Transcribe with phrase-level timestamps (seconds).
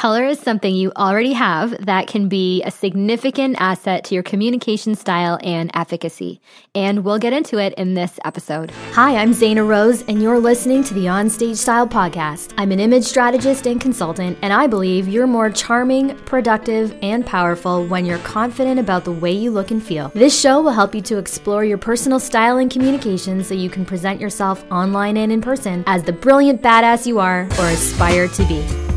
[0.00, 4.94] color is something you already have that can be a significant asset to your communication
[4.94, 6.40] style and efficacy.
[6.74, 8.70] And we'll get into it in this episode.
[8.94, 12.54] Hi, I'm Zaina Rose, and you're listening to the Onstage Style Podcast.
[12.56, 17.84] I'm an image strategist and consultant, and I believe you're more charming, productive, and powerful
[17.84, 20.08] when you're confident about the way you look and feel.
[20.14, 23.84] This show will help you to explore your personal style and communication so you can
[23.84, 28.44] present yourself online and in person as the brilliant badass you are or aspire to
[28.46, 28.89] be.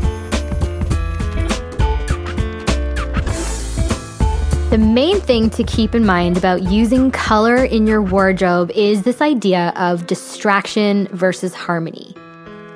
[4.74, 9.20] The main thing to keep in mind about using color in your wardrobe is this
[9.20, 12.12] idea of distraction versus harmony.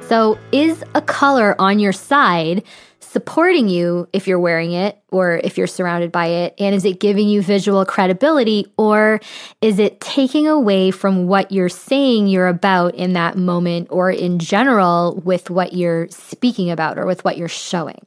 [0.03, 2.62] So, is a color on your side
[3.01, 6.55] supporting you if you're wearing it or if you're surrounded by it?
[6.61, 9.19] And is it giving you visual credibility or
[9.61, 14.39] is it taking away from what you're saying you're about in that moment or in
[14.39, 18.06] general with what you're speaking about or with what you're showing?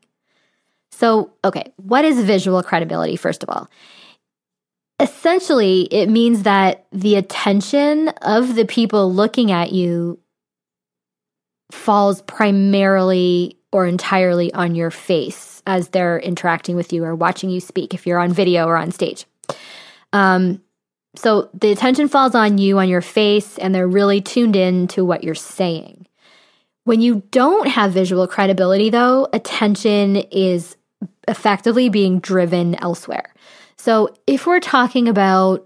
[1.02, 3.68] So, okay, what is visual credibility, first of all?
[5.00, 10.20] Essentially, it means that the attention of the people looking at you
[11.72, 17.60] falls primarily or entirely on your face as they're interacting with you or watching you
[17.60, 19.26] speak if you're on video or on stage.
[20.14, 20.62] Um,
[21.16, 25.04] so the attention falls on you, on your face, and they're really tuned in to
[25.04, 26.06] what you're saying.
[26.84, 30.78] When you don't have visual credibility, though, attention is
[31.32, 33.34] effectively being driven elsewhere.
[33.78, 35.66] So if we're talking about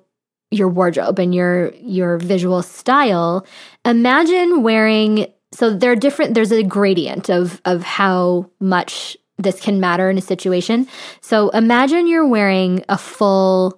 [0.51, 3.45] your wardrobe and your your visual style,
[3.83, 9.81] imagine wearing so there are different there's a gradient of of how much this can
[9.81, 10.87] matter in a situation.
[11.19, 13.77] So imagine you're wearing a full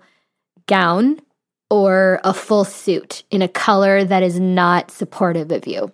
[0.68, 1.20] gown
[1.70, 5.92] or a full suit in a color that is not supportive of you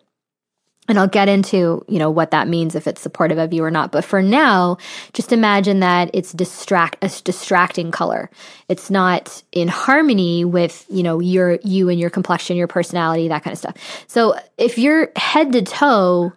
[0.89, 3.72] and I'll get into, you know, what that means if it's supportive of you or
[3.72, 3.92] not.
[3.92, 4.78] But for now,
[5.14, 8.30] just imagine that it's distract a distracting color.
[8.67, 13.43] It's not in harmony with, you know, your you and your complexion, your personality, that
[13.43, 14.05] kind of stuff.
[14.08, 16.33] So if you're head to toe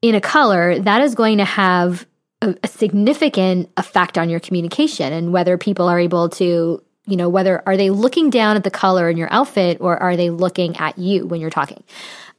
[0.00, 2.06] in a color, that is going to have
[2.40, 7.28] a, a significant effect on your communication and whether people are able to you know
[7.28, 10.76] whether are they looking down at the color in your outfit or are they looking
[10.76, 11.82] at you when you're talking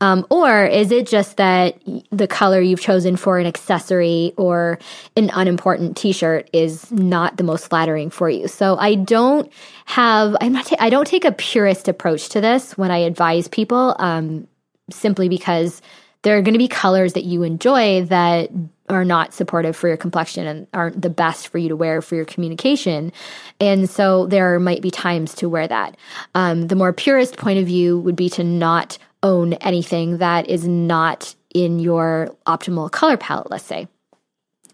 [0.02, 1.80] um, or is it just that
[2.10, 4.80] the color you've chosen for an accessory or
[5.16, 8.48] an unimportant t-shirt is not the most flattering for you?
[8.48, 9.54] So I don't
[9.86, 13.48] have, I'm not, ta- I don't take a purist approach to this when I advise
[13.48, 14.48] people, um,
[14.90, 15.84] simply because
[16.24, 18.50] there are going to be colors that you enjoy that
[18.91, 22.16] are not supportive for your complexion and aren't the best for you to wear for
[22.16, 23.12] your communication.
[23.59, 25.97] And so there might be times to wear that.
[26.35, 30.68] Um, the more purist point of view would be to not own anything that is
[30.68, 33.88] not in your optimal color palette, let's say.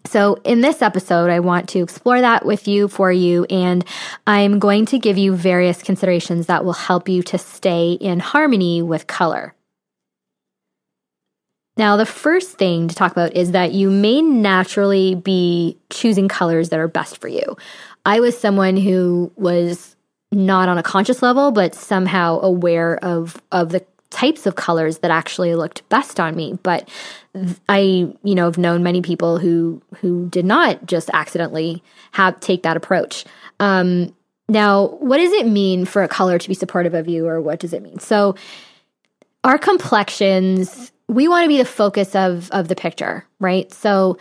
[0.06, 3.84] So, in this episode, I want to explore that with you for you, and
[4.26, 8.80] I'm going to give you various considerations that will help you to stay in harmony
[8.80, 9.54] with color.
[11.78, 16.70] Now, the first thing to talk about is that you may naturally be choosing colors
[16.70, 17.56] that are best for you.
[18.04, 19.94] I was someone who was
[20.32, 25.10] not on a conscious level, but somehow aware of, of the types of colors that
[25.10, 26.58] actually looked best on me.
[26.62, 26.88] But
[27.68, 27.78] i
[28.24, 32.76] you know have known many people who who did not just accidentally have take that
[32.76, 33.24] approach.
[33.60, 34.14] Um
[34.48, 37.60] now what does it mean for a color to be supportive of you or what
[37.60, 37.98] does it mean?
[37.98, 38.34] So
[39.44, 44.16] our complexions we want to be the focus of of the picture right so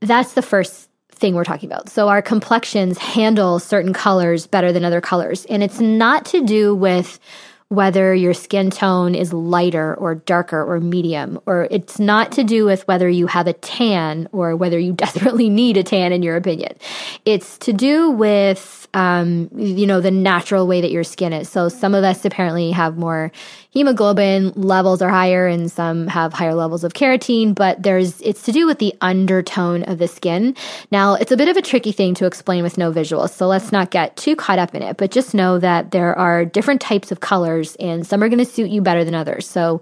[0.00, 0.88] that's the first
[1.22, 1.88] thing we're talking about.
[1.88, 5.44] So our complexions handle certain colors better than other colors.
[5.46, 7.20] And it's not to do with
[7.68, 12.66] whether your skin tone is lighter or darker or medium, or it's not to do
[12.66, 16.36] with whether you have a tan or whether you desperately need a tan, in your
[16.36, 16.76] opinion.
[17.24, 21.48] It's to do with um, you know, the natural way that your skin is.
[21.48, 23.32] So some of us apparently have more
[23.70, 28.52] hemoglobin levels are higher and some have higher levels of keratin, but there's, it's to
[28.52, 30.54] do with the undertone of the skin.
[30.90, 33.30] Now it's a bit of a tricky thing to explain with no visuals.
[33.30, 36.44] So let's not get too caught up in it, but just know that there are
[36.44, 39.48] different types of colors and some are going to suit you better than others.
[39.48, 39.80] So,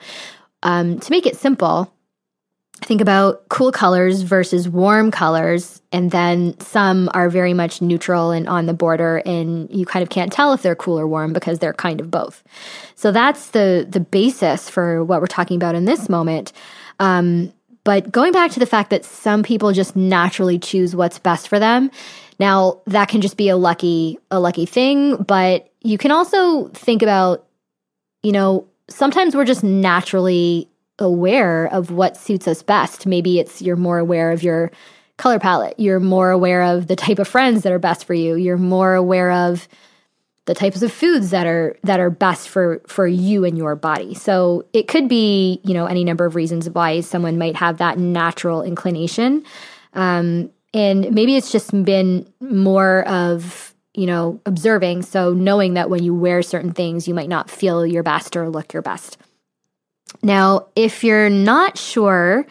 [0.62, 1.90] um, to make it simple,
[2.82, 8.48] think about cool colors versus warm colors and then some are very much neutral and
[8.48, 11.58] on the border and you kind of can't tell if they're cool or warm because
[11.58, 12.42] they're kind of both.
[12.94, 16.52] So that's the the basis for what we're talking about in this moment.
[16.98, 17.52] Um,
[17.84, 21.58] but going back to the fact that some people just naturally choose what's best for
[21.58, 21.90] them
[22.38, 27.02] now that can just be a lucky a lucky thing but you can also think
[27.02, 27.46] about
[28.22, 30.69] you know sometimes we're just naturally
[31.00, 33.06] aware of what suits us best.
[33.06, 34.70] Maybe it's you're more aware of your
[35.16, 35.78] color palette.
[35.78, 38.36] You're more aware of the type of friends that are best for you.
[38.36, 39.68] You're more aware of
[40.46, 44.14] the types of foods that are that are best for for you and your body.
[44.14, 47.98] So it could be, you know, any number of reasons why someone might have that
[47.98, 49.44] natural inclination.
[49.92, 55.02] Um, and maybe it's just been more of, you know, observing.
[55.02, 58.48] So knowing that when you wear certain things, you might not feel your best or
[58.48, 59.18] look your best.
[60.22, 62.46] Now, if you're not sure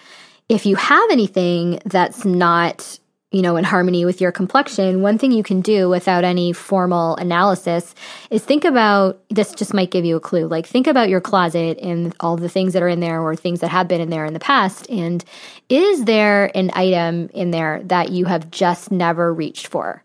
[0.48, 3.00] if you have anything that's not
[3.32, 7.16] you know, in harmony with your complexion, one thing you can do without any formal
[7.18, 7.94] analysis
[8.32, 10.48] is think about this just might give you a clue.
[10.48, 13.60] Like think about your closet and all the things that are in there or things
[13.60, 15.24] that have been in there in the past and
[15.70, 20.04] is there an item in there that you have just never reached for?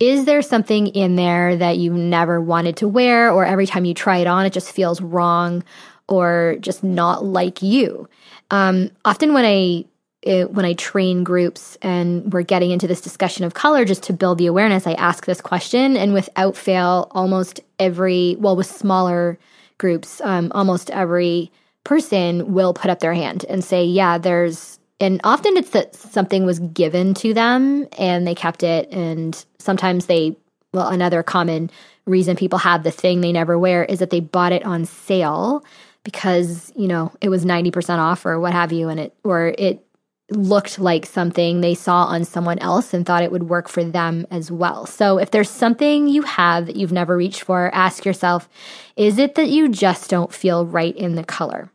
[0.00, 3.94] Is there something in there that you never wanted to wear or every time you
[3.94, 5.62] try it on it just feels wrong
[6.08, 8.08] or just not like you?
[8.50, 9.84] Um, often when I
[10.24, 14.12] it, when I train groups and we're getting into this discussion of color just to
[14.12, 15.96] build the awareness, I ask this question.
[15.96, 19.38] And without fail, almost every, well, with smaller
[19.76, 21.52] groups, um, almost every
[21.84, 26.46] person will put up their hand and say, yeah, there's, and often it's that something
[26.46, 28.90] was given to them and they kept it.
[28.90, 30.36] And sometimes they,
[30.72, 31.70] well, another common
[32.06, 35.62] reason people have the thing they never wear is that they bought it on sale
[36.04, 39.84] because you know it was 90% off or what have you and it or it
[40.30, 44.26] looked like something they saw on someone else and thought it would work for them
[44.30, 44.86] as well.
[44.86, 48.48] So if there's something you have that you've never reached for, ask yourself,
[48.96, 51.70] is it that you just don't feel right in the color?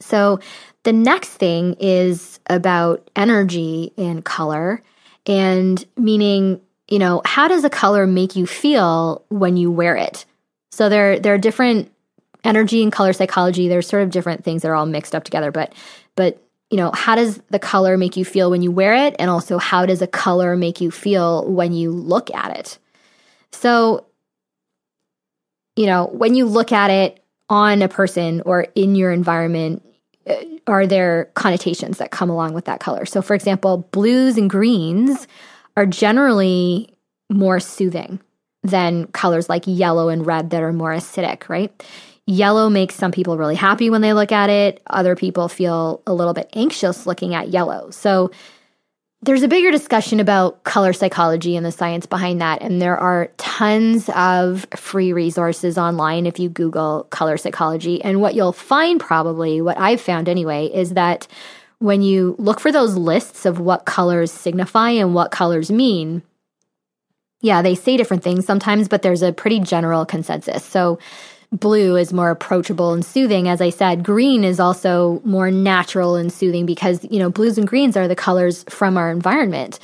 [0.00, 0.40] So
[0.82, 4.82] the next thing is about energy and color
[5.26, 10.24] and meaning, you know, how does a color make you feel when you wear it?
[10.72, 11.90] So there there are different
[12.44, 13.68] energy and color psychology.
[13.68, 15.74] There's sort of different things that are all mixed up together, but
[16.16, 19.16] but you know, how does the color make you feel when you wear it?
[19.18, 22.78] And also, how does a color make you feel when you look at it?
[23.50, 24.06] So,
[25.74, 29.84] you know, when you look at it on a person or in your environment,
[30.28, 30.36] uh,
[30.68, 33.04] are there connotations that come along with that color?
[33.04, 35.26] So, for example, blues and greens
[35.76, 36.94] are generally
[37.28, 38.20] more soothing
[38.62, 41.72] than colors like yellow and red that are more acidic, right?
[42.30, 44.80] Yellow makes some people really happy when they look at it.
[44.86, 47.90] Other people feel a little bit anxious looking at yellow.
[47.90, 48.30] So
[49.22, 52.62] there's a bigger discussion about color psychology and the science behind that.
[52.62, 58.00] And there are tons of free resources online if you Google color psychology.
[58.00, 61.26] And what you'll find, probably, what I've found anyway, is that
[61.80, 66.22] when you look for those lists of what colors signify and what colors mean,
[67.40, 70.64] yeah, they say different things sometimes, but there's a pretty general consensus.
[70.64, 71.00] So
[71.52, 73.48] blue is more approachable and soothing.
[73.48, 77.66] As I said, green is also more natural and soothing because, you know, blues and
[77.66, 79.78] greens are the colors from our environment.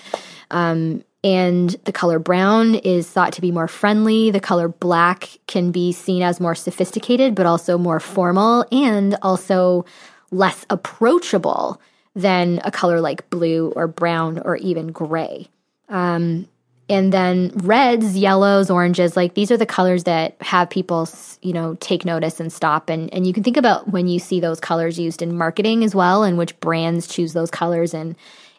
[0.50, 4.30] Um, and the color brown is thought to be more friendly.
[4.30, 9.84] The color black can be seen as more sophisticated, but also more formal and also
[10.30, 11.80] less approachable
[12.14, 15.48] than a color like blue or brown or even gray.
[15.88, 16.48] Um,
[16.88, 21.08] and then reds yellows oranges like these are the colors that have people
[21.42, 22.88] you know take notice and stop.
[22.88, 25.94] And and you can think about when you see those colors used in marketing as
[25.94, 28.14] well and which brands choose those colors and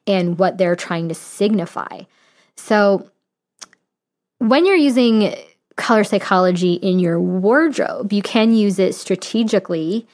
[0.05, 2.01] and what they're trying to signify.
[2.55, 3.09] So
[4.39, 5.33] when you're using
[5.77, 10.07] color psychology in your wardrobe you can use it strategically.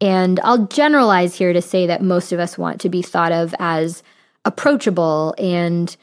[0.00, 3.52] And I'll generalize here to say that most of us want to be thought of
[3.58, 4.04] as
[4.44, 5.94] approachable and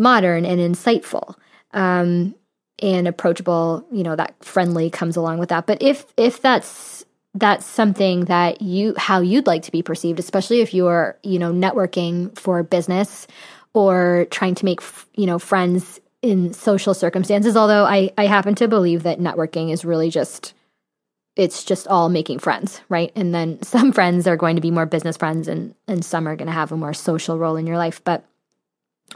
[0.00, 1.36] modern and insightful
[1.72, 2.34] um,
[2.80, 5.66] and approachable you know that friendly comes along with that.
[5.66, 7.04] But if if that's
[7.34, 11.52] that's something that you how you'd like to be perceived especially if you're you know
[11.52, 13.28] networking for business
[13.72, 14.80] or trying to make
[15.14, 19.84] you know friends in social circumstances although i i happen to believe that networking is
[19.84, 20.54] really just
[21.36, 23.12] it's just all making friends right?
[23.16, 26.36] And then some friends are going to be more business friends and and some are
[26.36, 28.02] going to have a more social role in your life.
[28.04, 28.24] But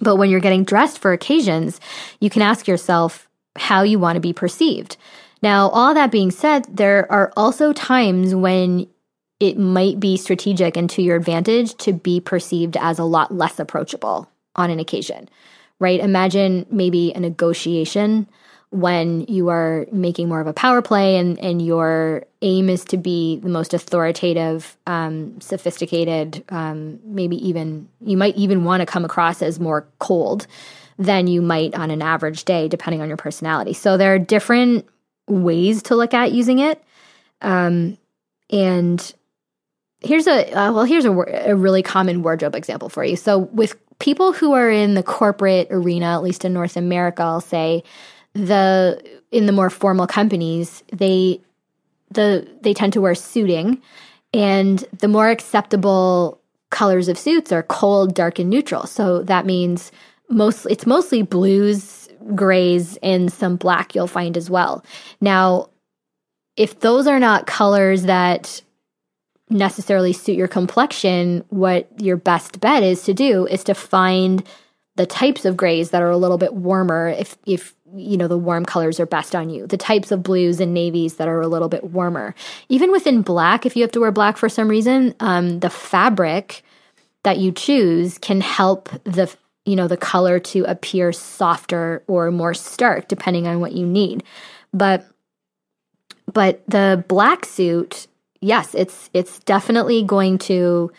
[0.00, 1.80] but when you're getting dressed for occasions,
[2.20, 4.96] you can ask yourself how you want to be perceived.
[5.42, 8.88] Now, all that being said, there are also times when
[9.40, 13.58] it might be strategic and to your advantage to be perceived as a lot less
[13.58, 15.28] approachable on an occasion,
[15.78, 16.00] right?
[16.00, 18.28] Imagine maybe a negotiation
[18.74, 22.96] when you are making more of a power play and, and your aim is to
[22.96, 29.04] be the most authoritative, um, sophisticated, um, maybe even, you might even want to come
[29.04, 30.48] across as more cold
[30.98, 33.74] than you might on an average day, depending on your personality.
[33.74, 34.88] So there are different
[35.28, 36.82] ways to look at using it.
[37.42, 37.96] Um,
[38.50, 39.14] and
[40.00, 43.74] here's a uh, well here's a, a, really common wardrobe example for you so with
[43.98, 47.82] people who are in the corporate arena, at least in North America, I'll say,
[48.34, 51.40] the in the more formal companies, they
[52.10, 53.80] the they tend to wear suiting,
[54.32, 58.86] and the more acceptable colors of suits are cold, dark, and neutral.
[58.86, 59.92] So that means
[60.28, 64.84] most it's mostly blues, grays, and some black you'll find as well.
[65.20, 65.70] Now,
[66.56, 68.62] if those are not colors that
[69.50, 74.42] necessarily suit your complexion, what your best bet is to do is to find
[74.96, 78.38] the types of grays that are a little bit warmer if if you know the
[78.38, 79.66] warm colors are best on you.
[79.66, 82.34] The types of blues and navies that are a little bit warmer.
[82.68, 86.62] Even within black if you have to wear black for some reason um, the fabric
[87.22, 89.34] that you choose can help the
[89.64, 94.22] you know the color to appear softer or more stark depending on what you need.
[94.72, 95.06] But
[96.32, 98.06] but the black suit
[98.40, 100.92] yes it's it's definitely going to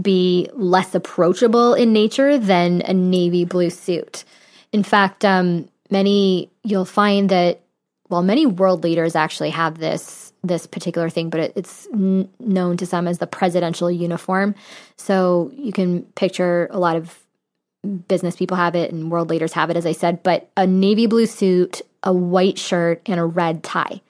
[0.00, 4.24] be less approachable in nature than a navy blue suit.
[4.72, 7.60] In fact um, many you'll find that
[8.08, 12.76] well many world leaders actually have this this particular thing but it, it's n- known
[12.76, 14.54] to some as the presidential uniform.
[14.96, 17.18] So you can picture a lot of
[18.08, 21.06] business people have it and world leaders have it as i said but a navy
[21.06, 24.00] blue suit a white shirt and a red tie.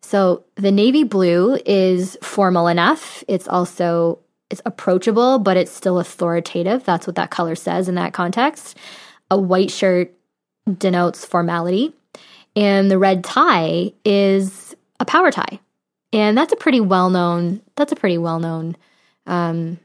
[0.00, 3.24] So the navy blue is formal enough.
[3.28, 6.84] It's also it's approachable but it's still authoritative.
[6.84, 8.76] That's what that color says in that context.
[9.30, 10.12] A white shirt
[10.72, 11.94] denotes formality,
[12.54, 15.60] and the red tie is a power tie,
[16.12, 17.60] and that's a pretty well known.
[17.76, 18.76] That's a pretty well known
[19.26, 19.78] um,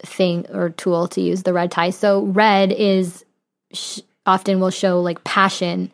[0.00, 1.90] thing or tool to use the red tie.
[1.90, 3.24] So red is
[3.72, 5.90] sh- often will show like passion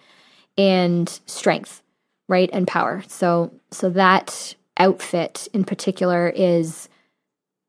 [0.56, 1.82] and strength,
[2.28, 3.02] right, and power.
[3.08, 6.88] So so that outfit in particular is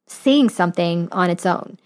[0.07, 1.77] saying something on its own.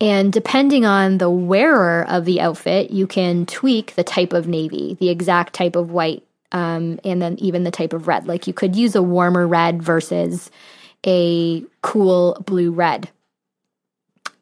[0.00, 4.96] And depending on the wearer of the outfit, you can tweak the type of navy,
[5.00, 8.26] the exact type of white, um, and then even the type of red.
[8.26, 10.50] Like you could use a warmer red versus
[11.04, 13.10] a cool blue red.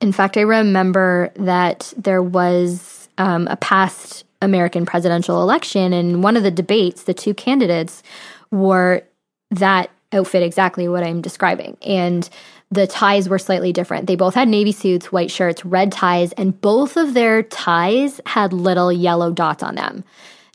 [0.01, 6.37] In fact, I remember that there was um, a past American presidential election, and one
[6.37, 8.03] of the debates, the two candidates
[8.51, 9.03] wore
[9.51, 11.77] that outfit exactly what I'm describing.
[11.83, 12.29] And
[12.71, 14.07] the ties were slightly different.
[14.07, 18.53] They both had navy suits, white shirts, red ties, and both of their ties had
[18.53, 20.05] little yellow dots on them.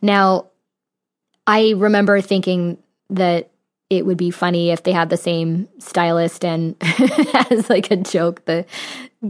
[0.02, 0.48] Now,
[1.48, 2.78] I remember thinking
[3.10, 3.52] that
[3.90, 6.76] it would be funny if they had the same stylist and
[7.52, 8.66] as like a joke the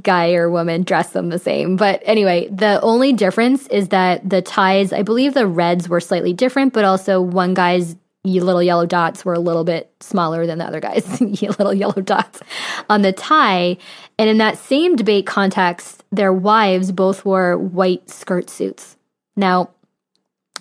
[0.02, 4.42] guy or woman dressed them the same but anyway the only difference is that the
[4.42, 9.26] ties i believe the reds were slightly different but also one guy's little yellow dots
[9.26, 12.42] were a little bit smaller than the other guys, little yellow dots
[12.90, 13.78] on the tie.
[14.20, 18.98] And in that same debate context, their wives both wore white skirt suits.
[19.36, 19.72] Now,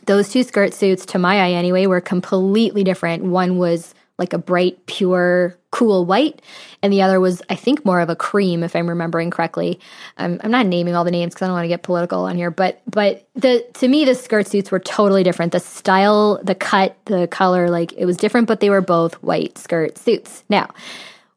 [0.06, 3.24] those two skirt suits, to my eye anyway, were completely different.
[3.24, 6.40] One was like a bright, pure, cool white,
[6.82, 9.80] and the other was, I think, more of a cream, if I'm remembering correctly.
[10.18, 12.36] I'm, I'm not naming all the names because I don't want to get political on
[12.36, 15.50] here, but but the to me the skirt suits were totally different.
[15.50, 19.58] The style, the cut, the color, like it was different, but they were both white
[19.58, 20.44] skirt suits.
[20.48, 20.70] Now.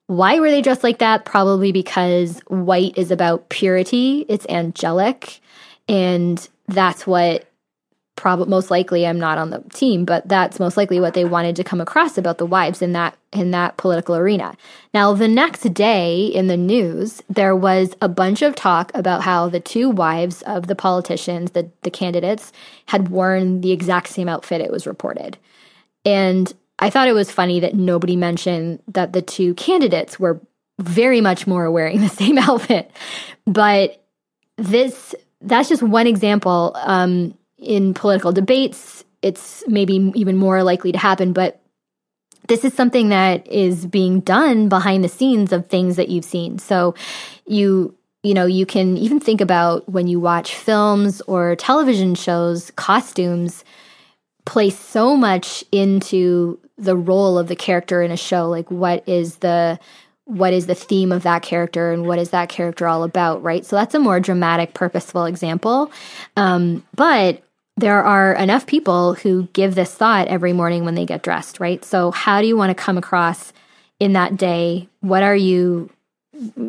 [0.07, 1.23] Why were they dressed like that?
[1.23, 5.39] Probably because white is about purity, it's angelic,
[5.87, 7.47] and that's what
[8.15, 11.55] probably most likely I'm not on the team, but that's most likely what they wanted
[11.55, 14.55] to come across about the wives in that in that political arena.
[14.93, 19.50] Now, the next day in the news, there was a bunch of talk about how
[19.50, 22.51] the two wives of the politicians, the the candidates,
[22.88, 25.38] had worn the exact same outfit it was reported.
[26.05, 30.41] And I thought it was funny that nobody mentioned that the two candidates were
[30.79, 32.91] very much more wearing the same outfit.
[33.46, 34.03] But
[34.58, 36.75] this that's just one example.
[36.75, 41.62] Um, in political debates, it's maybe even more likely to happen, but
[42.48, 46.60] this is something that is being done behind the scenes of things that you've seen.
[46.60, 46.93] So
[47.46, 52.72] you you know, you can even think about when you watch films or television shows,
[52.72, 53.65] costumes
[54.46, 58.50] play so much into the role of the character in a show.
[58.50, 59.77] Like what is the
[60.25, 63.65] what is the theme of that character and what is that character all about, right?
[63.65, 65.91] So that's a more dramatic, purposeful example.
[66.38, 67.43] Um, but
[67.77, 71.84] there are enough people who give this thought every morning when they get dressed, right?
[71.84, 73.51] So, how do you want to come across
[74.00, 74.88] in that day?
[75.01, 75.89] What are you,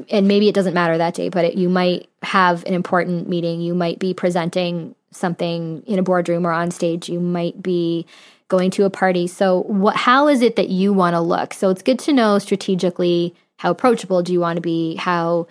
[0.09, 3.61] and maybe it doesn't matter that day, but it, you might have an important meeting.
[3.61, 7.09] You might be presenting something in a boardroom or on stage.
[7.09, 8.07] You might be
[8.49, 9.27] going to a party.
[9.27, 11.53] So, what, how is it that you want to look?
[11.53, 14.97] So, it's good to know strategically how approachable do you want to be?
[14.97, 15.49] How,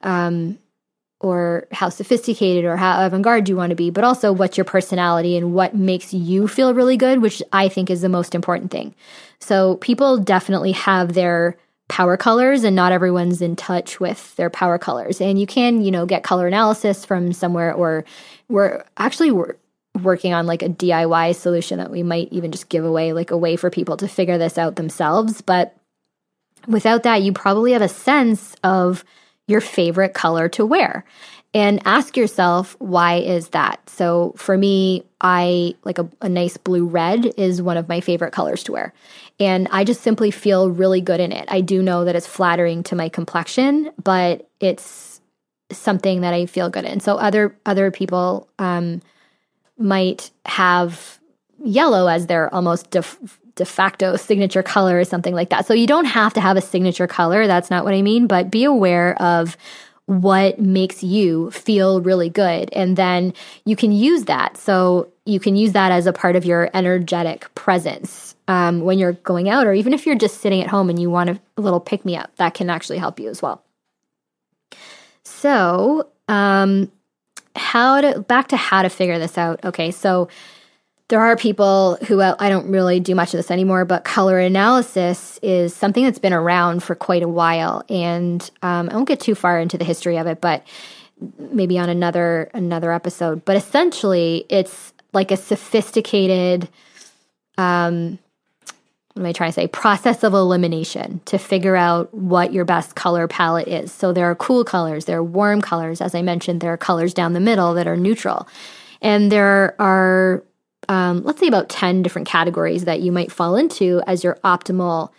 [0.00, 0.58] um,
[1.20, 5.36] or how sophisticated or how avant-garde you want to be, but also what's your personality
[5.36, 8.94] and what makes you feel really good, which I think is the most important thing.
[9.40, 11.56] So people definitely have their
[11.88, 15.20] power colors and not everyone's in touch with their power colors.
[15.20, 18.04] And you can, you know, get color analysis from somewhere or
[18.48, 19.56] we're actually we're
[20.02, 23.38] working on like a DIY solution that we might even just give away like a
[23.38, 25.76] way for people to figure this out themselves, but
[26.66, 29.04] without that you probably have a sense of
[29.46, 31.04] your favorite color to wear.
[31.54, 33.88] And ask yourself, why is that?
[33.88, 38.32] So for me, I like a, a, nice blue red is one of my favorite
[38.32, 38.92] colors to wear.
[39.40, 41.46] And I just simply feel really good in it.
[41.48, 45.22] I do know that it's flattering to my complexion, but it's
[45.70, 47.00] something that I feel good in.
[47.00, 49.00] So other other people um,
[49.78, 51.18] might have
[51.64, 55.66] yellow as their almost def- de facto signature color or something like that.
[55.66, 57.46] So you don't have to have a signature color.
[57.46, 59.56] That's not what I mean, but be aware of
[60.04, 62.70] what makes you feel really good.
[62.72, 63.34] And then
[63.64, 64.56] you can use that.
[64.56, 69.12] So you can use that as a part of your energetic presence um, when you're
[69.12, 71.80] going out, or even if you're just sitting at home and you want a, little
[71.80, 73.64] pick me up, that can actually help you as well.
[75.24, 76.92] So, um,
[77.56, 79.64] how to back to how to figure this out.
[79.64, 80.28] Okay, so
[81.08, 85.38] there are people who I don't really do much of this anymore, but color analysis
[85.40, 89.36] is something that's been around for quite a while, and um, I won't get too
[89.36, 90.66] far into the history of it, but
[91.38, 93.44] maybe on another another episode.
[93.44, 96.68] But essentially, it's like a sophisticated,
[97.56, 98.18] um,
[99.14, 99.68] what am I trying to say?
[99.68, 103.92] Process of elimination to figure out what your best color palette is.
[103.92, 106.00] So there are cool colors, there are warm colors.
[106.00, 108.48] As I mentioned, there are colors down the middle that are neutral,
[109.00, 110.42] and there are
[110.88, 115.10] um, let's say about 10 different categories that you might fall into as your optimal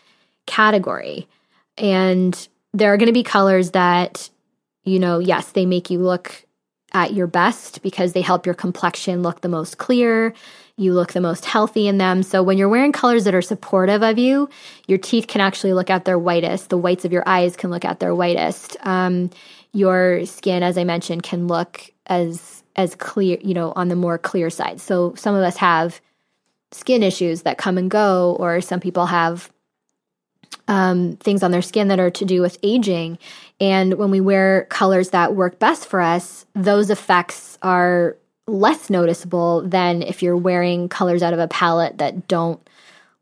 [0.46, 1.28] category.
[1.78, 4.30] And there are going to be colors that,
[4.84, 6.46] you know, yes, they make you look
[6.94, 10.34] at your best because they help your complexion look the most clear.
[10.78, 12.24] You look the most healthy in them.
[12.24, 14.50] So when you're wearing colors that are supportive of you,
[14.88, 16.70] your teeth can actually look at their whitest.
[16.70, 18.78] The whites of your eyes can look at their whitest.
[18.82, 19.32] Um,
[19.74, 24.18] your skin, as I mentioned, can look as as clear, you know, on the more
[24.18, 24.80] clear side.
[24.80, 26.00] So some of us have
[26.72, 29.52] skin issues that come and go, or some people have
[30.68, 33.18] um, things on their skin that are to do with aging.
[33.60, 39.62] And when we wear colors that work best for us, those effects are less noticeable
[39.62, 42.66] than if you're wearing colors out of a palette that don't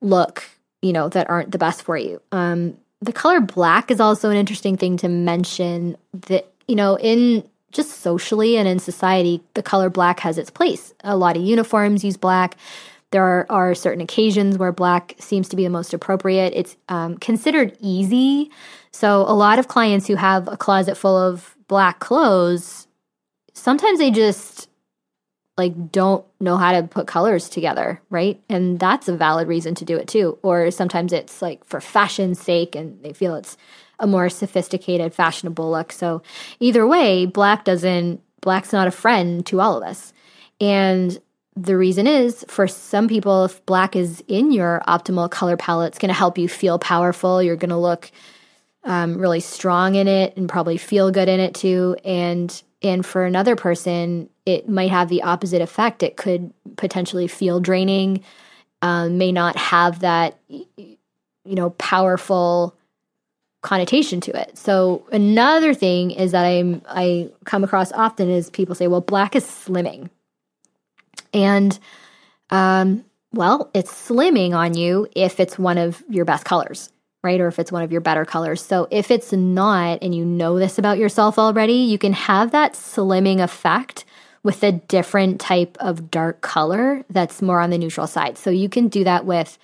[0.01, 0.43] look,
[0.81, 2.21] you know, that aren't the best for you.
[2.31, 7.47] Um, the color black is also an interesting thing to mention that, you know, in
[7.75, 10.93] just socially and in society, the color black has its place.
[11.03, 12.57] A lot of uniforms use black.
[13.11, 16.53] There are, are certain occasions where black seems to be the most appropriate.
[16.55, 18.51] It's um, considered easy.
[18.91, 22.87] So, a lot of clients who have a closet full of black clothes,
[23.53, 24.69] sometimes they just
[25.57, 28.41] like don't know how to put colors together, right?
[28.49, 30.37] And that's a valid reason to do it too.
[30.41, 33.55] Or sometimes it's like for fashion's sake and they feel it's
[33.99, 35.91] a more sophisticated, fashionable look.
[35.91, 36.21] So
[36.59, 40.13] either way, black doesn't, black's not a friend to all of us.
[40.59, 41.17] And
[41.55, 45.99] the reason is for some people, if black is in your optimal color palette, it's
[45.99, 47.41] going to help you feel powerful.
[47.41, 48.11] You're going to look
[48.83, 51.95] um, really strong in it and probably feel good in it too.
[52.05, 56.03] And and for another person, it might have the opposite effect.
[56.03, 58.23] It could potentially feel draining,
[58.83, 60.97] um, may not have that, you
[61.45, 62.74] know, powerful
[63.65, 64.57] connotation to it.
[64.57, 69.35] So another thing is that I'm I come across often is people say, "Well, black
[69.35, 70.09] is slimming,"
[71.33, 71.77] and
[72.51, 76.91] um, well, it's slimming on you if it's one of your best colors,
[77.23, 77.41] right?
[77.41, 78.61] Or if it's one of your better colors.
[78.61, 82.73] So if it's not, and you know this about yourself already, you can have that
[82.73, 84.05] slimming effect
[84.43, 88.37] with a different type of dark color that's more on the neutral side.
[88.37, 89.57] So you can do that with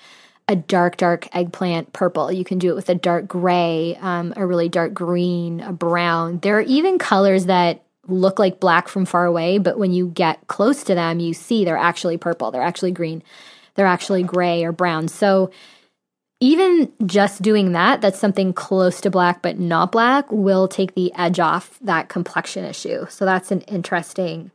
[0.47, 2.31] a dark, dark eggplant purple.
[2.31, 6.39] You can do it with a dark gray, um, a really dark green, a brown.
[6.39, 10.47] There are even colors that look like black from far away, but when you get
[10.47, 13.23] close to them, you see they're actually purple, they're actually green,
[13.75, 15.07] they're actually gray or brown.
[15.07, 15.51] So
[16.39, 21.13] even just doing that, that's something close to black but not black, will take the
[21.15, 23.05] edge off that complexion issue.
[23.09, 24.51] So that's an interesting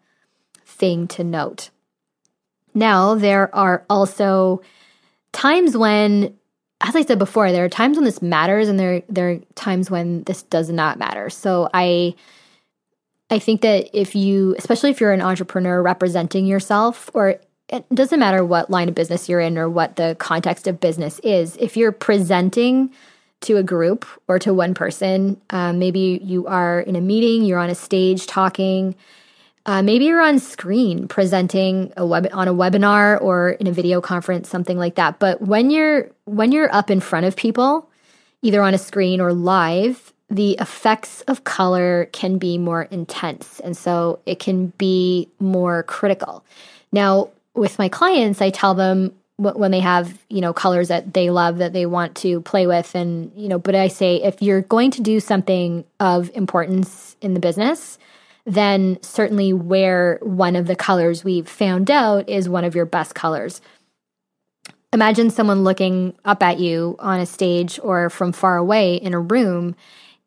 [0.64, 1.70] thing to note.
[2.74, 4.60] Now, there are also
[5.36, 6.34] times when
[6.82, 9.90] as I said before, there are times when this matters and there there are times
[9.90, 11.30] when this does not matter.
[11.30, 12.14] So I
[13.30, 17.36] I think that if you especially if you're an entrepreneur representing yourself or
[17.68, 21.18] it doesn't matter what line of business you're in or what the context of business
[21.20, 22.90] is, if you're presenting
[23.42, 25.40] to a group or to one person.
[25.50, 28.94] Um, maybe you are in a meeting, you're on a stage talking.
[29.66, 34.00] Uh, maybe you're on screen presenting a web on a webinar or in a video
[34.00, 35.18] conference, something like that.
[35.18, 37.90] But when you're when you're up in front of people,
[38.42, 43.76] either on a screen or live, the effects of color can be more intense, and
[43.76, 46.44] so it can be more critical.
[46.92, 51.28] Now, with my clients, I tell them when they have you know colors that they
[51.28, 54.62] love that they want to play with and you know but i say if you're
[54.62, 57.98] going to do something of importance in the business
[58.46, 63.14] then certainly wear one of the colors we've found out is one of your best
[63.14, 63.60] colors
[64.92, 69.20] imagine someone looking up at you on a stage or from far away in a
[69.20, 69.76] room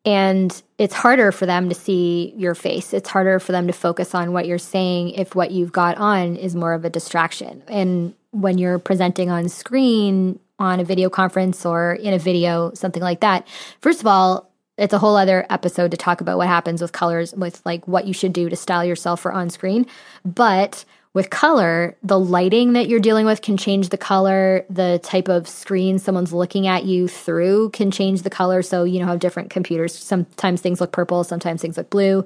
[0.04, 2.94] and it's harder for them to see your face.
[2.94, 6.36] It's harder for them to focus on what you're saying if what you've got on
[6.36, 7.62] is more of a distraction.
[7.66, 13.02] And when you're presenting on screen on a video conference or in a video, something
[13.02, 13.46] like that,
[13.80, 14.49] first of all,
[14.80, 18.06] it's a whole other episode to talk about what happens with colors, with like what
[18.06, 19.86] you should do to style yourself for on screen.
[20.24, 24.64] But with color, the lighting that you're dealing with can change the color.
[24.70, 28.62] The type of screen someone's looking at you through can change the color.
[28.62, 32.24] So, you know how different computers, sometimes things look purple, sometimes things look blue.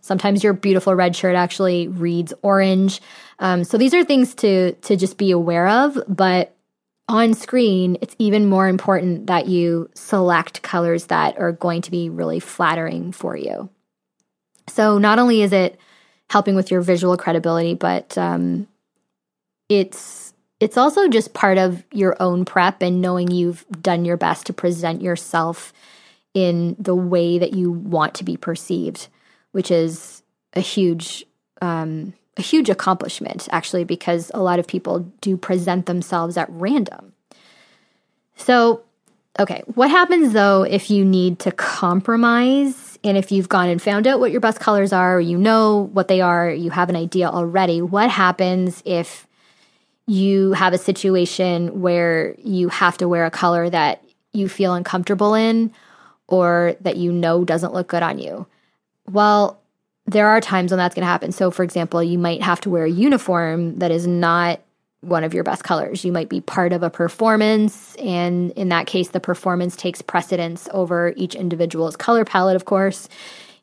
[0.00, 3.00] Sometimes your beautiful red shirt actually reads orange.
[3.40, 5.98] Um, so these are things to to just be aware of.
[6.06, 6.54] But
[7.08, 12.10] on screen, it's even more important that you select colors that are going to be
[12.10, 13.70] really flattering for you.
[14.68, 15.78] So not only is it
[16.28, 18.68] helping with your visual credibility, but um,
[19.68, 24.46] it's it's also just part of your own prep and knowing you've done your best
[24.46, 25.72] to present yourself
[26.34, 29.06] in the way that you want to be perceived,
[29.52, 30.22] which is
[30.54, 31.24] a huge
[31.62, 37.12] um, a huge accomplishment actually because a lot of people do present themselves at random.
[38.36, 38.82] So,
[39.38, 44.06] okay, what happens though if you need to compromise and if you've gone and found
[44.06, 46.96] out what your best colors are, or you know what they are, you have an
[46.96, 49.26] idea already, what happens if
[50.06, 55.34] you have a situation where you have to wear a color that you feel uncomfortable
[55.34, 55.72] in
[56.26, 58.46] or that you know doesn't look good on you?
[59.10, 59.60] Well,
[60.08, 61.32] there are times when that's going to happen.
[61.32, 64.60] So, for example, you might have to wear a uniform that is not
[65.00, 66.04] one of your best colors.
[66.04, 70.66] You might be part of a performance, and in that case, the performance takes precedence
[70.72, 73.08] over each individual's color palette, of course.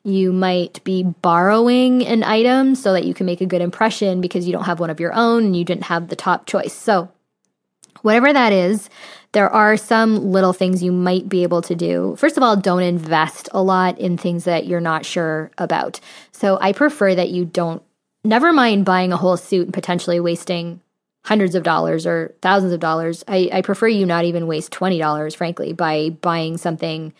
[0.04, 4.46] You might be borrowing an item so that you can make a good impression because
[4.46, 6.72] you don't have one of your own and you didn't have the top choice.
[6.72, 7.10] So,
[8.02, 8.88] whatever that is,
[9.32, 12.16] there are some little things you might be able to do.
[12.16, 16.00] First of all, don't invest a lot in things that you're not sure about.
[16.32, 17.82] So, I prefer that you don't,
[18.24, 20.80] never mind buying a whole suit and potentially wasting
[21.26, 23.24] hundreds of dollars or thousands of dollars.
[23.26, 27.12] I, I prefer you not even waste $20, frankly, by buying something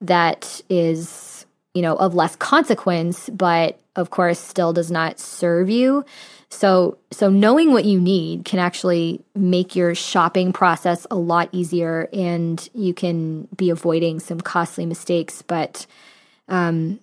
[0.00, 6.04] that is, you know, of less consequence, but of course still does not serve you.
[6.52, 12.10] So, so knowing what you need can actually make your shopping process a lot easier
[12.12, 15.40] and you can be avoiding some costly mistakes.
[15.40, 15.86] But,
[16.48, 17.00] um,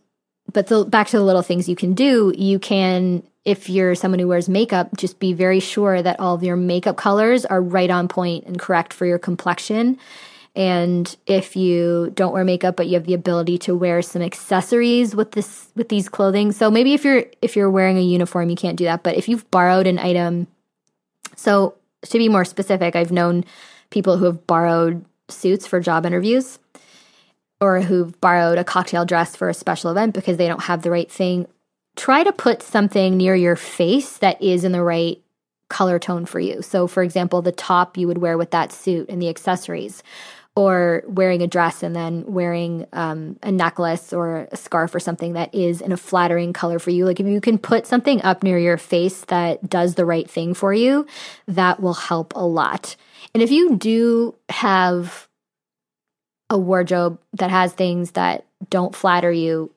[0.54, 4.20] but the, back to the little things you can do, you can if you're someone
[4.20, 7.90] who wears makeup, just be very sure that all of your makeup colors are right
[7.90, 9.98] on point and correct for your complexion.
[10.56, 15.16] And if you don't wear makeup but you have the ability to wear some accessories
[15.16, 16.52] with this with these clothing.
[16.52, 19.30] So maybe if you're if you're wearing a uniform you can't do that, but if
[19.30, 20.48] you've borrowed an item
[21.36, 23.46] so to be more specific, I've known
[23.90, 26.60] people who have borrowed suits for job interviews
[27.62, 30.92] or who've borrowed a cocktail dress for a special event because they don't have the
[30.92, 31.46] right thing
[32.00, 35.22] try to put something near your face that is in the right
[35.68, 36.62] color tone for you.
[36.62, 40.02] So, for example, the top you would wear with that suit and the accessories,
[40.60, 45.32] or wearing a dress and then wearing um, a necklace or a scarf or something
[45.32, 47.06] that is in a flattering color for you.
[47.06, 50.54] Like, if you can put something up near your face that does the right thing
[50.54, 51.08] for you,
[51.48, 52.98] that will help a lot.
[53.34, 55.30] And if you do have
[56.50, 59.72] a wardrobe that has things that don't flatter you,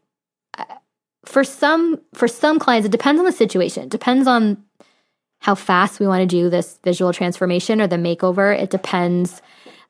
[1.25, 4.61] for some for some clients it depends on the situation it depends on
[5.39, 9.41] how fast we want to do this visual transformation or the makeover it depends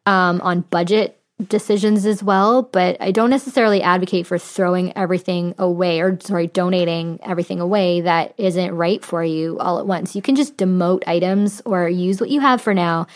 [0.06, 6.00] um, on budget decisions as well but i don't necessarily advocate for throwing everything away
[6.00, 10.14] or sorry donating everything away that isn't right for you all at once.
[10.14, 13.06] You can just demote items or use what you have for now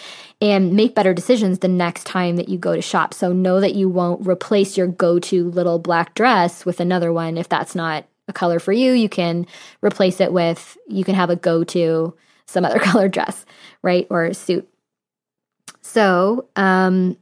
[0.40, 3.14] and make better decisions the next time that you go to shop.
[3.14, 7.38] So know that you won't replace your go-to little black dress with another one.
[7.38, 9.46] If that's not a color for you you can
[9.82, 12.12] replace it with you can have a go-to
[12.46, 13.44] some other color dress
[13.82, 14.06] right?
[14.10, 14.68] Or suit
[15.82, 17.16] so um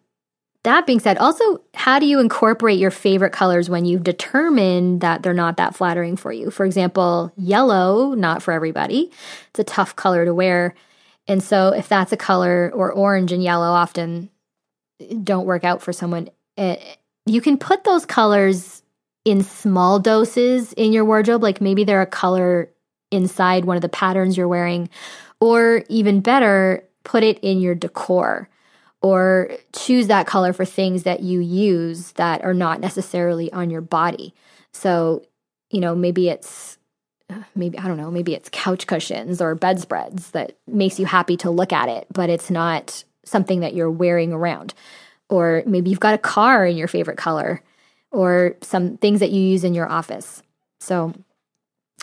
[0.64, 5.22] that being said, also, how do you incorporate your favorite colors when you've determined that
[5.22, 6.50] they're not that flattering for you?
[6.50, 9.12] For example, yellow, not for everybody.
[9.50, 10.74] It's a tough color to wear.
[11.28, 14.30] And so, if that's a color, or orange and yellow often
[15.22, 16.94] don't work out for someone, it, eh,
[17.26, 18.82] you can put those colors
[19.24, 21.42] in small doses in your wardrobe.
[21.42, 22.70] Like maybe they're a color
[23.10, 24.88] inside one of the patterns you're wearing,
[25.40, 28.48] or even better, put it in your decor
[29.02, 33.82] or choose that color for things that you use that are not necessarily on your
[33.82, 34.34] body.
[34.72, 35.22] So,
[35.70, 36.78] you know, maybe it's
[37.54, 41.50] maybe I don't know, maybe it's couch cushions or bedspreads that makes you happy to
[41.50, 44.74] look at it, but it's not something that you're wearing around.
[45.28, 47.62] Or maybe you've got a car in your favorite color
[48.10, 50.42] or some things that you use in your office.
[50.80, 51.12] So,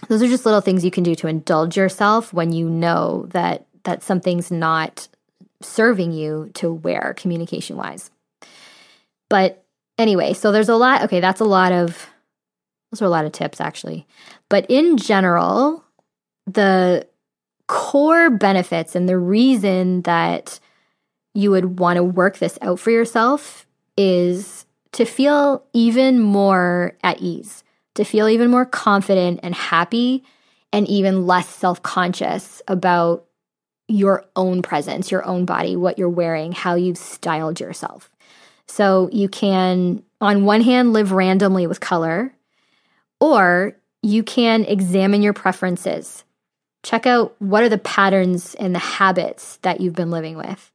[0.08, 3.66] those are just little things you can do to indulge yourself when you know that
[3.84, 5.08] that something's not
[5.62, 8.12] serving you to wear communication wise.
[9.30, 9.64] But
[9.98, 11.04] anyway, so there's a lot.
[11.04, 12.10] Okay, that's a lot of,
[12.92, 14.06] those are a lot of tips actually.
[14.50, 15.84] But in general,
[16.46, 17.08] the
[17.68, 20.60] core benefits and the reason that
[21.34, 23.66] you would want to work this out for yourself
[23.96, 27.64] is to feel even more at ease,
[27.96, 30.24] to feel even more confident and happy,
[30.74, 33.26] and even less self conscious about
[33.92, 38.10] your own presence, your own body, what you're wearing, how you've styled yourself.
[38.68, 42.34] So you can, on one hand, live randomly with color,
[43.20, 46.24] or you can examine your preferences.
[46.84, 50.72] Check out what are the patterns and the habits that you've been living with.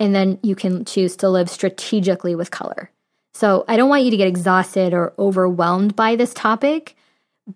[0.00, 2.90] And then you can choose to live strategically with color.
[3.34, 6.96] So I don't want you to get exhausted or overwhelmed by this topic,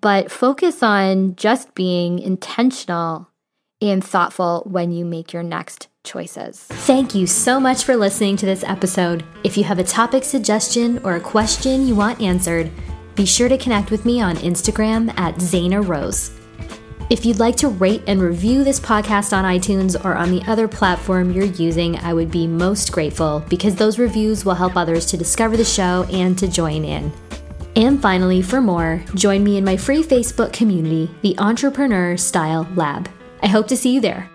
[0.01, 3.28] but focus on just being intentional
[3.81, 6.65] and thoughtful when you make your next choices.
[6.65, 9.25] Thank you so much for listening to this episode.
[9.45, 12.71] If you have a topic suggestion or a question you want answered,
[13.15, 16.31] be sure to connect with me on Instagram at Zaina Rose.
[17.11, 20.69] If you'd like to rate and review this podcast on iTunes or on the other
[20.69, 25.17] platform you're using, I would be most grateful because those reviews will help others to
[25.17, 27.11] discover the show and to join in.
[27.77, 33.09] And finally, for more, join me in my free Facebook community, the Entrepreneur Style Lab.
[33.43, 34.31] I hope to see you there.